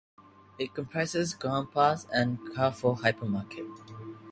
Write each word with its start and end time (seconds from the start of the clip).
It 0.57 0.73
comprises 0.73 1.35
Grand'Place 1.35 2.07
and 2.11 2.39
the 2.43 2.53
Carrefour 2.55 2.95
hypermarket. 2.95 3.69